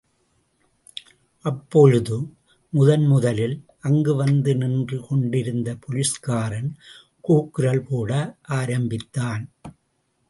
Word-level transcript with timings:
அப்பொழுது 1.45 2.15
முதன் 2.73 3.05
முதலில் 3.05 3.55
அங்கு 3.79 4.15
வந்து 4.15 4.55
நின்று 4.55 4.97
கொண்டிருந்த 5.07 5.77
போலீஸ்காரன் 5.79 6.71
கூக்குரல் 7.21 7.85
போட 7.89 8.11
ஆரம்பித்தான். 8.59 9.45